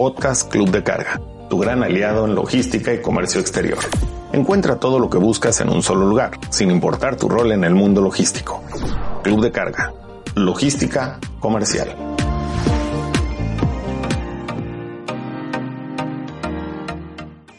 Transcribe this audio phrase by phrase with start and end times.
[0.00, 3.80] podcast Club de Carga, tu gran aliado en logística y comercio exterior.
[4.32, 7.74] Encuentra todo lo que buscas en un solo lugar, sin importar tu rol en el
[7.74, 8.62] mundo logístico.
[9.22, 9.92] Club de Carga,
[10.34, 11.94] logística comercial.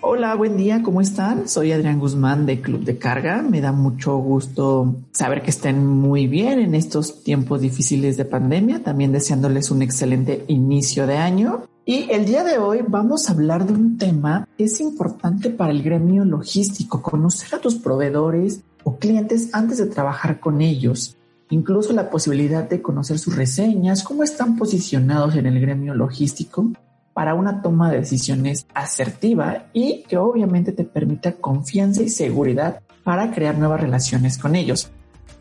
[0.02, 1.48] Hola, buen día, ¿cómo están?
[1.48, 3.44] Soy Adrián Guzmán de Club de Carga.
[3.44, 8.82] Me da mucho gusto saber que estén muy bien en estos tiempos difíciles de pandemia,
[8.82, 11.68] también deseándoles un excelente inicio de año.
[11.84, 15.72] Y el día de hoy vamos a hablar de un tema que es importante para
[15.72, 21.18] el gremio logístico, conocer a tus proveedores o clientes antes de trabajar con ellos.
[21.50, 26.72] Incluso la posibilidad de conocer sus reseñas, cómo están posicionados en el gremio logístico
[27.14, 33.32] para una toma de decisiones asertiva y que obviamente te permita confianza y seguridad para
[33.32, 34.92] crear nuevas relaciones con ellos.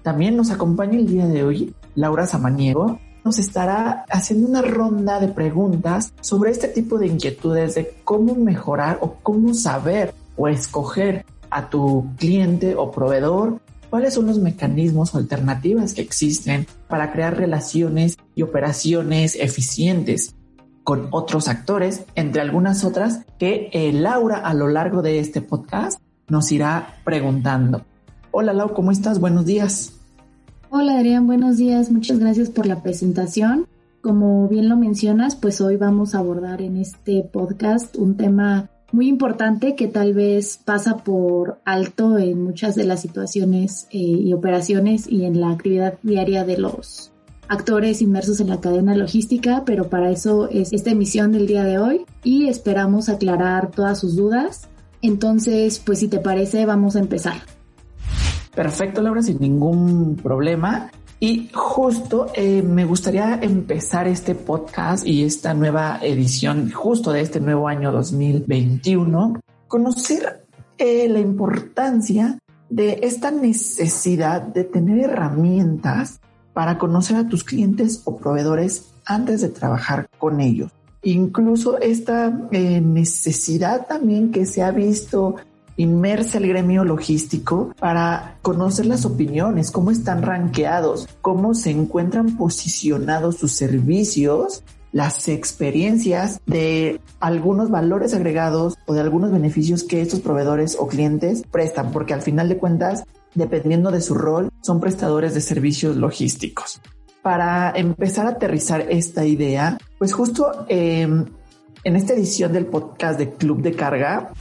[0.02, 2.98] También nos acompaña el día de hoy Laura Samaniego.
[3.24, 8.98] Nos estará haciendo una ronda de preguntas sobre este tipo de inquietudes de cómo mejorar
[9.02, 15.18] o cómo saber o escoger a tu cliente o proveedor, cuáles son los mecanismos o
[15.18, 20.34] alternativas que existen para crear relaciones y operaciones eficientes
[20.82, 26.00] con otros actores, entre algunas otras que eh, Laura a lo largo de este podcast
[26.28, 27.84] nos irá preguntando.
[28.30, 29.20] Hola Lau, ¿cómo estás?
[29.20, 29.99] Buenos días.
[30.72, 31.90] Hola Adrián, buenos días.
[31.90, 33.66] Muchas gracias por la presentación.
[34.02, 39.08] Como bien lo mencionas, pues hoy vamos a abordar en este podcast un tema muy
[39.08, 45.08] importante que tal vez pasa por alto en muchas de las situaciones eh, y operaciones
[45.08, 47.10] y en la actividad diaria de los
[47.48, 51.80] actores inmersos en la cadena logística, pero para eso es esta emisión del día de
[51.80, 54.68] hoy y esperamos aclarar todas sus dudas.
[55.02, 57.59] Entonces, pues si te parece, vamos a empezar.
[58.54, 60.90] Perfecto, Laura, sin ningún problema.
[61.22, 67.40] Y justo eh, me gustaría empezar este podcast y esta nueva edición, justo de este
[67.40, 70.46] nuevo año 2021, conocer
[70.78, 72.38] eh, la importancia
[72.70, 76.20] de esta necesidad de tener herramientas
[76.54, 80.72] para conocer a tus clientes o proveedores antes de trabajar con ellos.
[81.02, 85.36] Incluso esta eh, necesidad también que se ha visto
[85.82, 93.36] inmersa el gremio logístico para conocer las opiniones, cómo están ranqueados, cómo se encuentran posicionados
[93.36, 100.76] sus servicios, las experiencias de algunos valores agregados o de algunos beneficios que estos proveedores
[100.78, 103.04] o clientes prestan, porque al final de cuentas
[103.34, 106.80] dependiendo de su rol, son prestadores de servicios logísticos.
[107.22, 111.26] Para empezar a aterrizar esta idea, pues justo em,
[111.84, 114.32] en esta edición del podcast de Club de Carga,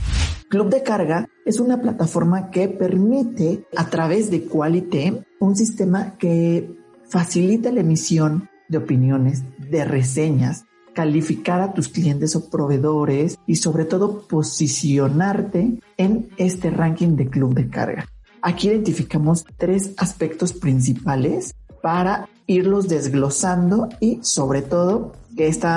[0.50, 6.78] Club de Carga es una plataforma que permite a través de Quality un sistema que
[7.10, 13.86] facilita la emisión de opiniones, de reseñas, calificar a tus clientes o proveedores y sobre
[13.86, 18.08] todo posicionarte en este ranking de Club de Carga.
[18.44, 25.68] Aquí identificamos tres aspectos principales para irlos desglosando y sobre todo que este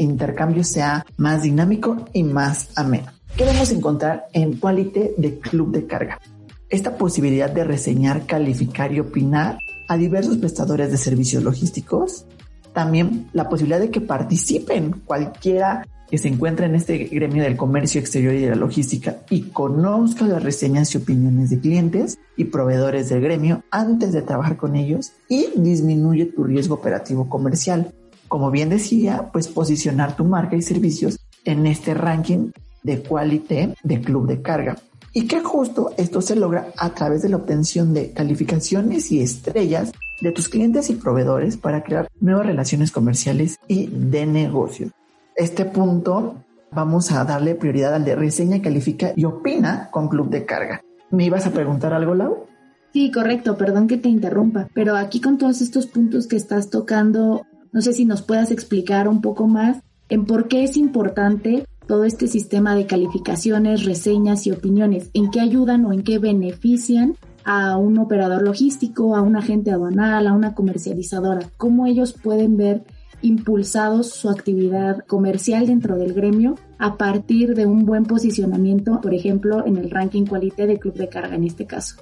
[0.00, 3.12] intercambio sea más dinámico y más ameno.
[3.36, 6.20] ¿Qué vamos a encontrar en Quality de Club de Carga?
[6.68, 9.56] Esta posibilidad de reseñar, calificar y opinar
[9.88, 12.26] a diversos prestadores de servicios logísticos.
[12.74, 18.02] También la posibilidad de que participen cualquiera que se encuentra en este gremio del comercio
[18.02, 23.08] exterior y de la logística y conozca las reseñas y opiniones de clientes y proveedores
[23.08, 27.94] del gremio antes de trabajar con ellos y disminuye tu riesgo operativo comercial.
[28.28, 32.50] Como bien decía, pues posicionar tu marca y servicios en este ranking
[32.82, 34.76] de qualité de club de carga.
[35.12, 39.92] Y que justo esto se logra a través de la obtención de calificaciones y estrellas
[40.20, 44.90] de tus clientes y proveedores para crear nuevas relaciones comerciales y de negocio
[45.36, 46.36] este punto
[46.70, 50.82] vamos a darle prioridad al de reseña, califica y opina con Club de Carga.
[51.10, 52.46] ¿Me ibas a preguntar algo, Lau?
[52.92, 57.46] Sí, correcto, perdón que te interrumpa, pero aquí con todos estos puntos que estás tocando,
[57.72, 59.78] no sé si nos puedas explicar un poco más
[60.10, 65.40] en por qué es importante todo este sistema de calificaciones, reseñas y opiniones, en qué
[65.40, 70.54] ayudan o en qué benefician a un operador logístico, a un agente aduanal, a una
[70.54, 72.82] comercializadora, cómo ellos pueden ver
[73.20, 79.66] impulsados su actividad comercial dentro del gremio a partir de un buen posicionamiento, por ejemplo,
[79.66, 81.96] en el ranking qualité de Club de Carga en este caso.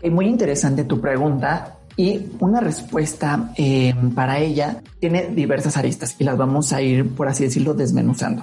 [0.00, 6.24] Es muy interesante tu pregunta y una respuesta eh, para ella tiene diversas aristas y
[6.24, 8.42] las vamos a ir, por así decirlo, desmenuzando.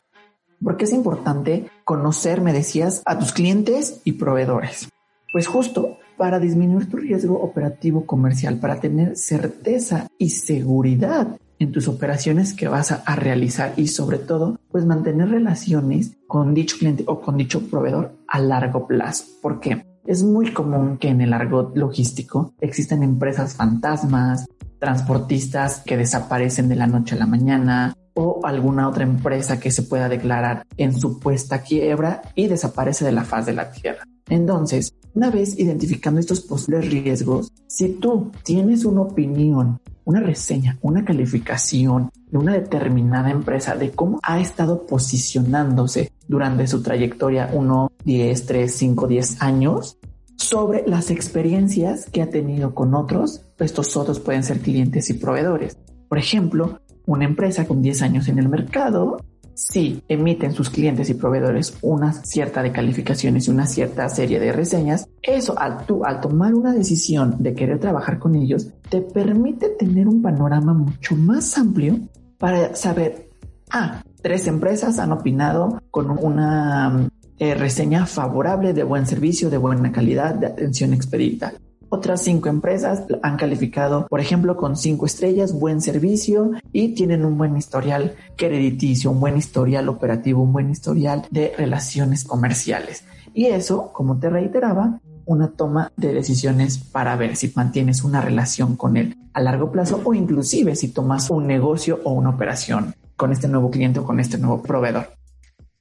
[0.63, 4.89] Porque es importante conocer, me decías, a tus clientes y proveedores.
[5.31, 11.87] Pues justo para disminuir tu riesgo operativo comercial, para tener certeza y seguridad en tus
[11.87, 17.21] operaciones que vas a, realizar y sobre todo, pues mantener relaciones con dicho cliente o
[17.21, 19.25] con dicho proveedor a largo plazo.
[19.41, 24.45] porque Es muy común que en el argot logístico existan empresas fantasmas,
[24.77, 29.83] transportistas que desaparecen de la noche a la mañana o alguna otra empresa que se
[29.83, 34.03] pueda declarar en supuesta quiebra y desaparece de la faz de la tierra.
[34.27, 41.05] Entonces, una vez identificando estos posibles riesgos, si tú tienes una opinión, una reseña, una
[41.05, 48.45] calificación de una determinada empresa de cómo ha estado posicionándose durante su trayectoria 1, 10,
[48.45, 49.97] 3, 5, 10 años,
[50.35, 55.77] sobre las experiencias que ha tenido con otros, estos otros pueden ser clientes y proveedores.
[56.09, 59.17] Por ejemplo, una empresa con 10 años en el mercado
[59.55, 64.51] si emiten sus clientes y proveedores una cierta de calificaciones y una cierta serie de
[64.51, 69.69] reseñas, eso al, tú, al tomar una decisión de querer trabajar con ellos, te permite
[69.69, 71.99] tener un panorama mucho más amplio
[72.37, 73.29] para saber,
[73.71, 77.07] ah, tres empresas han opinado con una
[77.39, 81.53] eh, reseña favorable de buen servicio, de buena calidad, de atención expedita.
[81.93, 87.37] Otras cinco empresas han calificado, por ejemplo, con cinco estrellas, buen servicio y tienen un
[87.37, 93.05] buen historial crediticio, un buen historial operativo, un buen historial de relaciones comerciales.
[93.35, 98.75] Y eso, como te reiteraba, una toma de decisiones para ver si mantienes una relación
[98.75, 103.31] con él a largo plazo o inclusive si tomas un negocio o una operación con
[103.31, 105.09] este nuevo cliente o con este nuevo proveedor.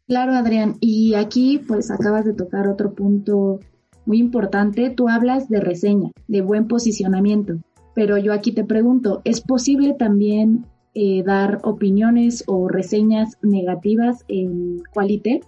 [0.07, 0.77] Claro, Adrián.
[0.79, 3.61] Y aquí pues acabas de tocar otro punto
[4.07, 7.59] muy importante, tú hablas de reseña, de buen posicionamiento,
[7.95, 14.83] pero yo aquí te pregunto, ¿es posible también eh, dar opiniones o reseñas negativas en
[14.93, 15.41] Qualité?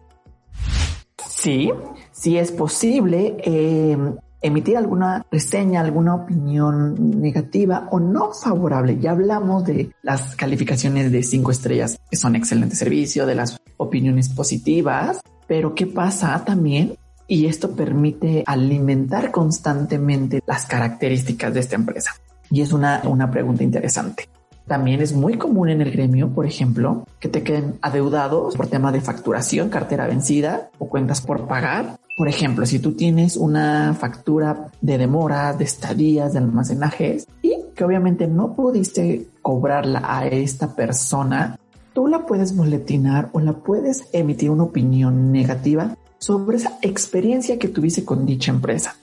[1.26, 1.70] Sí,
[2.12, 8.98] sí es posible em, emitir alguna reseña, alguna opinión negativa o no favorable.
[8.98, 14.28] Ya hablamos de las calificaciones de cinco estrellas, que son excelente servicio, de las opiniones
[14.28, 16.96] positivas, pero ¿qué pasa también
[17.26, 22.12] y esto permite alimentar constantemente las características de esta empresa.
[22.50, 24.29] Y es una, una pregunta interesante.
[24.67, 28.93] También es muy común en el gremio, por ejemplo, que te queden adeudados por tema
[28.93, 31.99] de facturación, cartera vencida o cuentas por pagar.
[32.17, 37.85] Por ejemplo, si tú tienes una factura de demora, de estadías, de almacenajes y que
[37.85, 41.59] obviamente no pudiste cobrarla a esta persona,
[41.93, 45.94] tú la puedes boletinar o la puedes emitir una opinión negativa
[46.25, 48.97] sobre esa experiencia que tuviste con dicha empresa.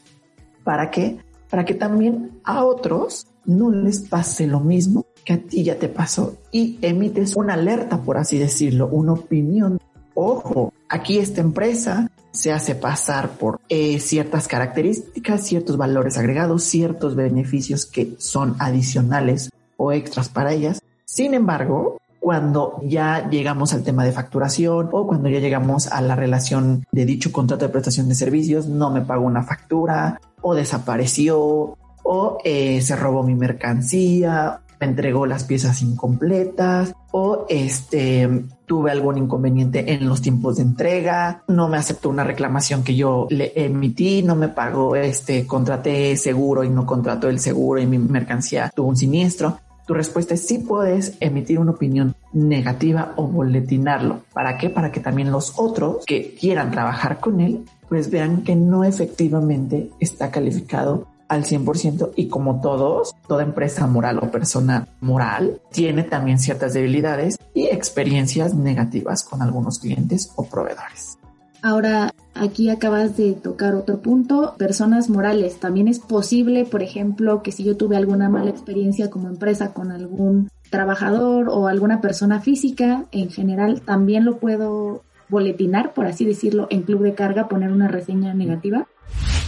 [0.64, 1.20] ¿Para qué?
[1.52, 5.88] Para que también a otros no les pase lo mismo que a ti ya te
[5.88, 9.80] pasó y emites una alerta, por así decirlo, una opinión.
[10.16, 17.16] Ojo, aquí esta empresa se hace pasar por eh, ciertas características, ciertos valores agregados, ciertos
[17.16, 20.82] beneficios que son adicionales o extras para ellas.
[21.06, 26.16] Sin embargo, cuando ya llegamos al tema de facturación o cuando ya llegamos a la
[26.16, 31.76] relación de dicho contrato de prestación de servicios, no me pagó una factura o desapareció
[32.04, 39.18] o eh, se robó mi mercancía, me entregó las piezas incompletas o este tuve algún
[39.18, 44.22] inconveniente en los tiempos de entrega, no me aceptó una reclamación que yo le emití,
[44.22, 48.90] no me pagó este contraté seguro y no contrató el seguro y mi mercancía tuvo
[48.90, 49.58] un siniestro.
[49.92, 54.22] Tu respuesta es sí puedes emitir una opinión negativa o boletinarlo.
[54.32, 54.70] ¿Para qué?
[54.70, 59.89] Para que también los otros que quieran trabajar con él, pues vean que no efectivamente
[60.00, 66.39] está calificado al 100% y como todos, toda empresa moral o persona moral tiene también
[66.39, 71.18] ciertas debilidades y experiencias negativas con algunos clientes o proveedores.
[71.63, 75.60] Ahora, aquí acabas de tocar otro punto, personas morales.
[75.60, 79.91] También es posible, por ejemplo, que si yo tuve alguna mala experiencia como empresa con
[79.91, 86.68] algún trabajador o alguna persona física, en general, también lo puedo boletinar, por así decirlo,
[86.72, 88.88] en Club de Carga, poner una reseña negativa.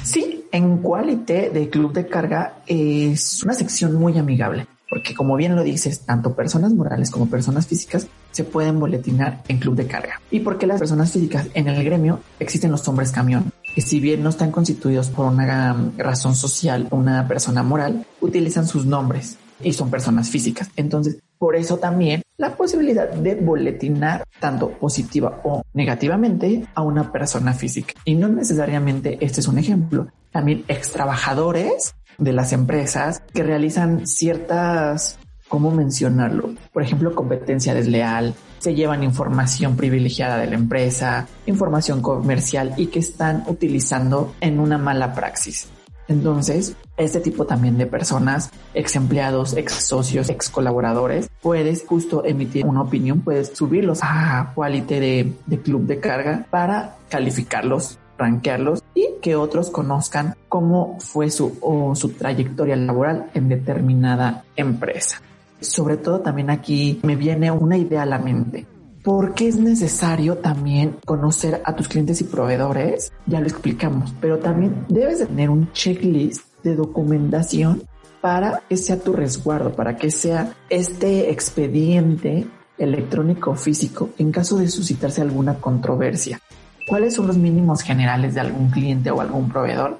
[0.03, 5.55] Sí, en Qualité de Club de Carga es una sección muy amigable porque como bien
[5.55, 10.21] lo dices, tanto personas morales como personas físicas se pueden boletinar en club de carga.
[10.29, 13.51] ¿Y porque las personas físicas en el gremio existen los hombres camión?
[13.73, 18.85] Que si bien no están constituidos por una razón social, una persona moral, utilizan sus
[18.85, 20.69] nombres y son personas físicas.
[20.75, 27.53] Entonces, por eso también la posibilidad de boletinar tanto positiva o negativamente a una persona
[27.53, 27.95] física.
[28.05, 30.09] Y no necesariamente este es un ejemplo.
[30.31, 35.17] También ex trabajadores de las empresas que realizan ciertas,
[35.48, 36.53] ¿cómo mencionarlo?
[36.72, 43.00] Por ejemplo, competencia desleal, se llevan información privilegiada de la empresa, información comercial y que
[43.00, 45.67] están utilizando en una mala praxis.
[46.08, 52.65] Entonces, este tipo también de personas, ex empleados, ex socios, ex colaboradores, puedes justo emitir
[52.65, 59.08] una opinión, puedes subirlos a Quality de, de club de carga para calificarlos, rankearlos y
[59.22, 65.22] que otros conozcan cómo fue su, o su trayectoria laboral en determinada empresa.
[65.60, 68.65] Sobre todo también aquí me viene una idea a la mente.
[69.03, 73.12] ¿Por qué es necesario también conocer a tus clientes y proveedores?
[73.25, 77.84] Ya lo explicamos, pero también debes de tener un checklist de documentación
[78.22, 84.70] para que sea tu resguardo, para que sea este expediente electrónico físico en caso de
[84.70, 86.39] suscitarse alguna controversia.
[86.88, 90.00] ¿Cuáles son los mínimos generales de algún cliente o algún proveedor?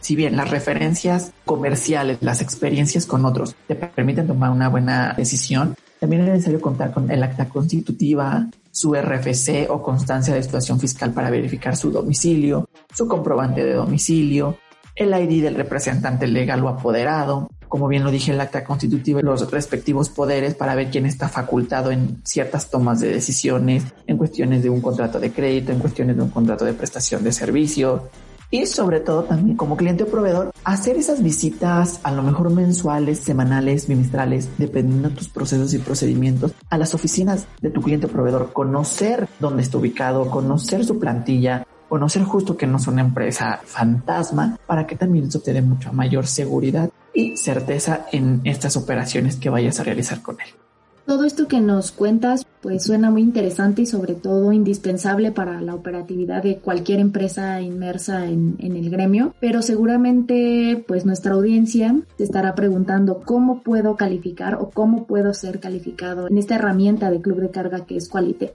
[0.00, 5.74] Si bien las referencias comerciales, las experiencias con otros te permiten tomar una buena decisión,
[5.98, 11.12] también es necesario contar con el acta constitutiva, su RFC o constancia de situación fiscal
[11.12, 14.58] para verificar su domicilio, su comprobante de domicilio,
[14.94, 19.50] el ID del representante legal o apoderado, como bien lo dije, el acta constitutiva, los
[19.50, 24.70] respectivos poderes para ver quién está facultado en ciertas tomas de decisiones, en cuestiones de
[24.70, 28.08] un contrato de crédito, en cuestiones de un contrato de prestación de servicio,
[28.50, 33.18] y sobre todo también como cliente o proveedor, hacer esas visitas a lo mejor mensuales,
[33.18, 38.10] semanales, bimestrales, dependiendo de tus procesos y procedimientos, a las oficinas de tu cliente o
[38.10, 43.60] proveedor, conocer dónde está ubicado, conocer su plantilla, conocer justo que no es una empresa
[43.64, 49.50] fantasma para que también te dé mucha mayor seguridad y certeza en estas operaciones que
[49.50, 50.48] vayas a realizar con él.
[51.08, 55.74] Todo esto que nos cuentas pues suena muy interesante y sobre todo indispensable para la
[55.74, 62.54] operatividad de cualquier empresa inmersa en, el gremio, pero seguramente pues nuestra audiencia te estará
[62.54, 67.50] preguntando cómo puedo calificar o cómo puedo ser calificado en esta herramienta de club de
[67.50, 68.52] carga que es Qualite.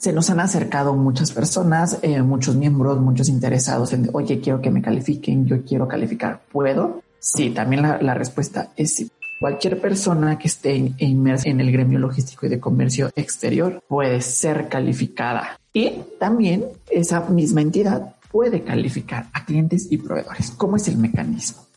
[0.00, 4.70] Se nos han acercado muchas personas, eh, muchos miembros, muchos interesados en, oye, quiero que
[4.70, 7.02] me califiquen, yo quiero calificar, ¿puedo?
[7.18, 9.10] Sí, también la, la respuesta es sí.
[9.38, 14.70] Cualquier persona que esté inmersa en el gremio logístico y de comercio exterior puede ser
[14.70, 20.50] calificada y también esa misma entidad puede calificar a clientes y proveedores.
[20.52, 21.69] ¿Cómo es el mecanismo?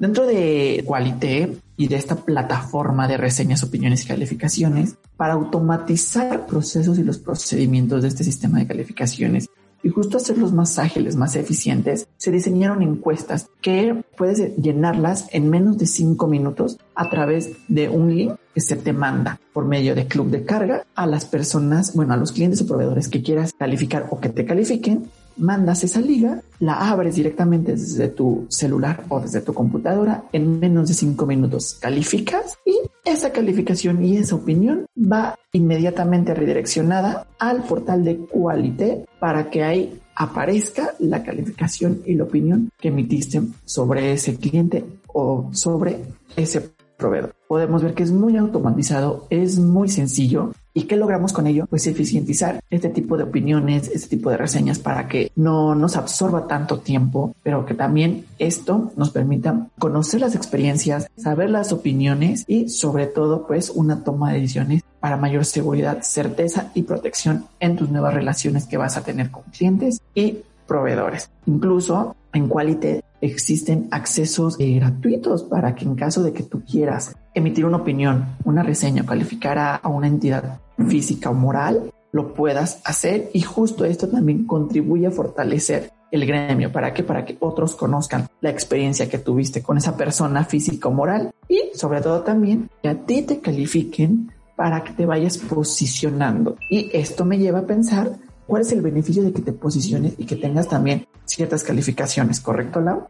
[0.00, 6.98] Dentro de Qualité y de esta plataforma de reseñas, opiniones y calificaciones, para automatizar procesos
[6.98, 9.50] y los procedimientos de este sistema de calificaciones
[9.82, 15.76] y justo hacerlos más ágiles, más eficientes, se diseñaron encuestas que puedes llenarlas en menos
[15.76, 20.06] de cinco minutos a través de un link que se te manda por medio de
[20.06, 24.06] club de carga a las personas, bueno, a los clientes o proveedores que quieras calificar
[24.10, 29.40] o que te califiquen mandas esa liga, la abres directamente desde tu celular o desde
[29.40, 31.78] tu computadora en menos de cinco minutos.
[31.80, 39.50] Calificas y esa calificación y esa opinión va inmediatamente redireccionada al portal de Qualité para
[39.50, 45.98] que ahí aparezca la calificación y la opinión que emitiste sobre ese cliente o sobre
[46.36, 47.34] ese proveedor.
[47.48, 51.66] Podemos ver que es muy automatizado, es muy sencillo ¿Y qué logramos con ello?
[51.68, 56.46] Pues eficientizar este tipo de opiniones, este tipo de reseñas para que no nos absorba
[56.46, 62.70] tanto tiempo, pero que también esto nos permita conocer las experiencias, saber las opiniones y
[62.70, 67.90] sobre todo pues una toma de decisiones para mayor seguridad, certeza y protección en tus
[67.90, 71.28] nuevas relaciones que vas a tener con clientes y proveedores.
[71.44, 77.14] Incluso en Quality existen accesos eh, gratuitos para que en caso de que tú quieras
[77.34, 83.30] emitir una opinión, una reseña, calificar a, una entidad física o moral, lo puedas hacer
[83.32, 86.72] y justo esto también contribuye a fortalecer el gremio.
[86.72, 87.04] ¿Para qué?
[87.04, 91.70] Para que otros conozcan la experiencia que tuviste con esa persona física o moral y
[91.74, 96.56] sobre todo también que a ti te califiquen para que te vayas posicionando.
[96.68, 100.26] Y esto me lleva a pensar cuál es el beneficio de que te posiciones y
[100.26, 103.06] que tengas también ciertas calificaciones, ¿correcto, Lau?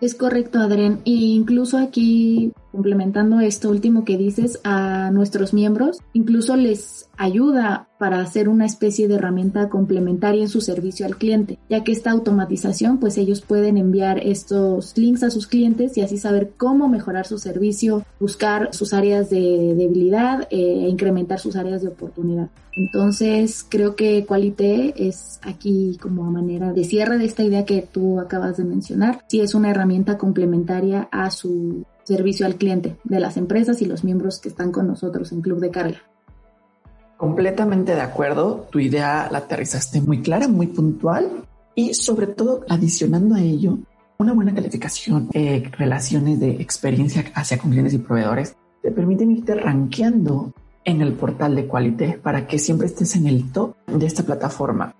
[0.00, 1.00] Es correcto, Adrián.
[1.04, 8.20] E incluso aquí, complementando esto último que dices, a nuestros miembros, incluso les ayuda para
[8.20, 12.98] hacer una especie de herramienta complementaria en su servicio al cliente, ya que esta automatización,
[12.98, 17.38] pues ellos pueden enviar estos links a sus clientes y así saber cómo mejorar su
[17.38, 22.48] servicio, buscar sus áreas de debilidad eh, e incrementar sus áreas de oportunidad.
[22.76, 28.20] Entonces, creo que Qualité es aquí como manera de cierre de esta idea que tú
[28.20, 29.24] acabas de mencionar.
[29.28, 34.02] Sí es una herramienta complementaria a su servicio al cliente de las empresas y los
[34.02, 35.98] miembros que están con nosotros en Club de Carga.
[37.18, 43.34] Completamente de acuerdo, tu idea la aterrizaste muy clara, muy puntual y sobre todo adicionando
[43.34, 43.78] a ello
[44.16, 49.54] una buena calificación, eh, relaciones de experiencia hacia con clientes y proveedores te permiten irte
[49.54, 50.52] rankeando
[50.84, 54.94] en el portal de Qualité para que siempre estés en el top de esta plataforma.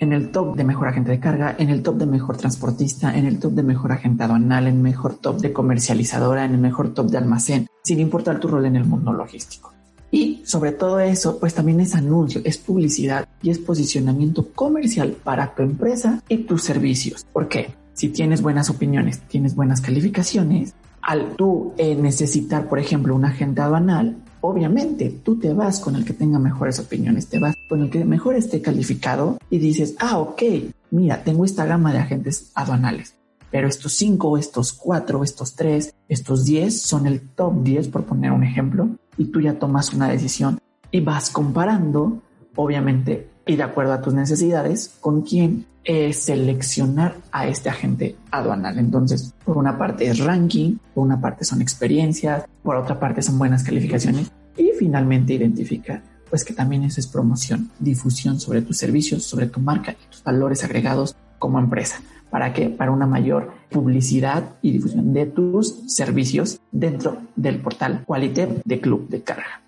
[0.00, 3.26] En el top de mejor agente de carga, en el top de mejor transportista, en
[3.26, 6.94] el top de mejor agente aduanal, en el mejor top de comercializadora, en el mejor
[6.94, 9.72] top de almacén, sin importar tu rol en el mundo logístico.
[10.10, 15.54] Y sobre todo eso, pues también es anuncio, es publicidad y es posicionamiento comercial para
[15.54, 17.26] tu empresa y tus servicios.
[17.32, 17.74] ¿Por qué?
[17.94, 23.60] Si tienes buenas opiniones, tienes buenas calificaciones, al tú eh, necesitar, por ejemplo, un agente
[23.60, 27.88] aduanal, obviamente tú te vas con el que tenga mejores opiniones, te vas con el
[27.88, 30.42] que mejor esté calificado y dices, ah, ok,
[30.90, 33.14] mira, tengo esta gama de agentes aduanales,
[33.50, 38.32] pero estos cinco, estos cuatro, estos tres, estos diez son el top 10, por poner
[38.32, 40.58] un ejemplo, y tú ya tomas una decisión
[40.90, 42.20] y vas comparando,
[42.54, 48.78] obviamente, y de acuerdo a tus necesidades, con quién es seleccionar a este agente aduanal.
[48.78, 53.38] Entonces, por una parte es ranking, por una parte son experiencias, por otra parte son
[53.38, 59.22] buenas calificaciones y finalmente identifica pues que también eso es promoción, difusión sobre tus servicios,
[59.22, 62.00] sobre tu marca y tus valores agregados como empresa.
[62.30, 62.68] ¿Para qué?
[62.70, 69.08] Para una mayor publicidad y difusión de tus servicios dentro del portal Qualite de Club
[69.08, 69.62] de Carga.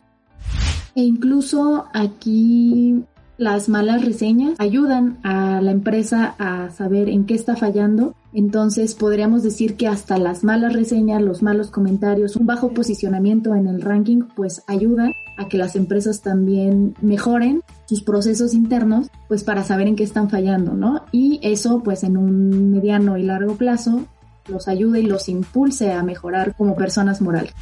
[0.96, 3.04] E incluso aquí
[3.38, 8.14] las malas reseñas ayudan a la empresa a saber en qué está fallando.
[8.32, 13.66] Entonces podríamos decir que hasta las malas reseñas, los malos comentarios, un bajo posicionamiento en
[13.66, 19.64] el ranking, pues ayuda a que las empresas también mejoren sus procesos internos, pues para
[19.64, 21.04] saber en qué están fallando, ¿no?
[21.12, 24.04] Y eso pues en un mediano y largo plazo
[24.48, 27.52] los ayude y los impulse a mejorar como personas morales.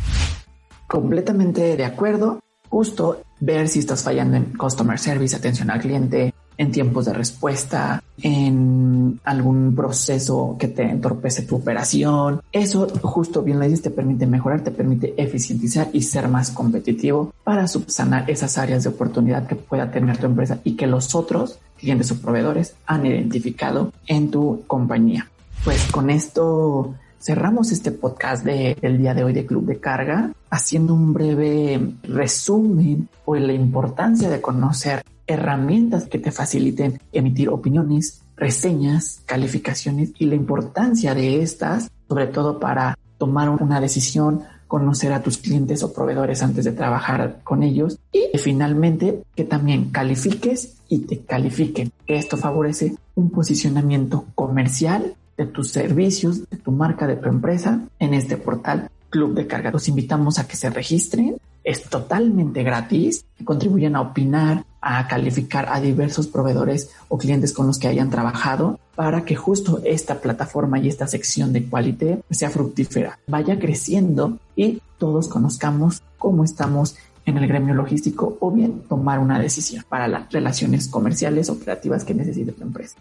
[0.87, 2.44] Completamente de acuerdo
[2.75, 8.03] justo ver si estás fallando en customer service, atención al cliente, en tiempos de respuesta,
[8.21, 12.41] en algún proceso que te entorpece tu operación.
[12.51, 17.33] Eso justo bien lo dices, te permite mejorar, te permite eficientizar y ser más competitivo
[17.45, 21.61] para subsanar esas áreas de oportunidad que pueda tener tu empresa y que los otros
[21.79, 25.31] clientes o proveedores han identificado en tu compañía.
[25.65, 26.93] Pues con esto
[27.25, 33.09] cerramos este podcast del día de hoy de Club de Carga haciendo un breve resumen
[33.25, 40.35] o la importancia de conocer herramientas que te faciliten emitir opiniones, reseñas, calificaciones y la
[40.35, 46.43] importancia de estas, sobre todo para tomar una decisión, conocer a tus clientes o proveedores
[46.43, 51.91] antes de trabajar con ellos y finalmente que también califiques y te califiquen.
[52.07, 58.15] Esto favorece un posicionamiento comercial de tus servicios, de tu marca, de tu empresa en
[58.15, 59.71] este portal Club de Carga.
[59.71, 61.37] Los invitamos a que se registren.
[61.63, 63.25] Es totalmente gratis.
[63.45, 68.81] Contribuyen a opinar, a calificar a diversos proveedores o clientes con los que hayan trabajado
[68.97, 74.83] para que justo esta plataforma y esta sección de Qualité sea fructífera, vaya creciendo y
[74.99, 80.31] todos conozcamos cómo estamos en el gremio logístico o bien tomar una decisión para las
[80.33, 82.97] relaciones comerciales operativas que necesite tu empresa.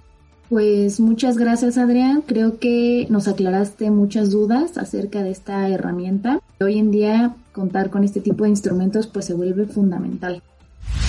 [0.53, 6.41] Pues muchas gracias Adrián, creo que nos aclaraste muchas dudas acerca de esta herramienta.
[6.61, 10.43] Hoy en día contar con este tipo de instrumentos pues se vuelve fundamental.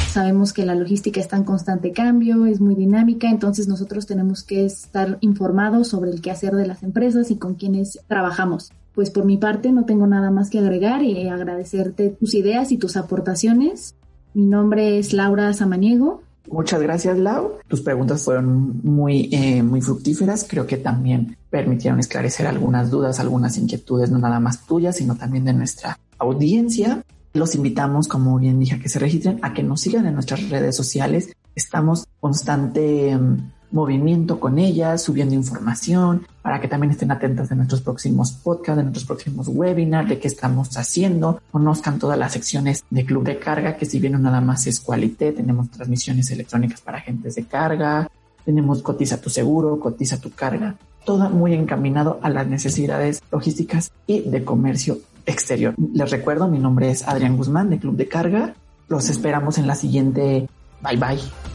[0.08, 4.64] Sabemos que la logística está en constante cambio, es muy dinámica, entonces nosotros tenemos que
[4.64, 8.72] estar informados sobre el quehacer de las empresas y con quienes trabajamos.
[8.94, 12.78] Pues por mi parte no tengo nada más que agregar y agradecerte tus ideas y
[12.78, 13.94] tus aportaciones.
[14.32, 17.58] Mi nombre es Laura Samaniego, Muchas gracias, Lau.
[17.68, 20.46] Tus preguntas fueron muy, eh, muy fructíferas.
[20.48, 25.44] Creo que también permitieron esclarecer algunas dudas, algunas inquietudes, no nada más tuyas, sino también
[25.44, 27.02] de nuestra audiencia.
[27.32, 30.48] Los invitamos, como bien dije, a que se registren, a que nos sigan en nuestras
[30.50, 31.30] redes sociales.
[31.54, 37.80] Estamos constante em, movimiento con ellas, subiendo información, para que también estén atentas de nuestros
[37.80, 43.04] próximos podcasts, de nuestros próximos webinars, de qué estamos haciendo, conozcan todas las secciones de
[43.04, 46.98] Club de Carga, que si bien no nada más es Qualité, tenemos transmisiones electrónicas para
[46.98, 48.08] agentes de carga,
[48.44, 54.20] tenemos Cotiza tu seguro, Cotiza tu carga, todo muy encaminado a las necesidades logísticas y
[54.20, 55.74] de comercio exterior.
[55.92, 58.54] Les recuerdo, mi nombre es Adrián Guzmán de Club de Carga.
[58.88, 60.48] Los esperamos en la siguiente.
[60.82, 61.53] Bye bye.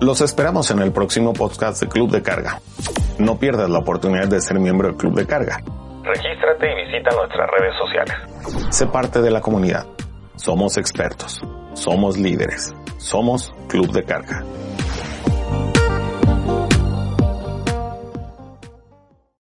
[0.00, 2.60] Los esperamos en el próximo podcast de Club de Carga.
[3.18, 5.60] No pierdas la oportunidad de ser miembro del Club de Carga.
[6.04, 8.68] Regístrate y visita nuestras redes sociales.
[8.70, 9.86] Sé parte de la comunidad.
[10.36, 11.42] Somos expertos.
[11.74, 12.72] Somos líderes.
[12.98, 14.44] Somos Club de Carga.